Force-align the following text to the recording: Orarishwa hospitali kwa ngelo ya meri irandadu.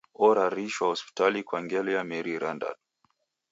Orarishwa 0.25 0.87
hospitali 0.87 1.43
kwa 1.43 1.59
ngelo 1.63 1.89
ya 1.97 2.03
meri 2.09 2.29
irandadu. 2.35 2.81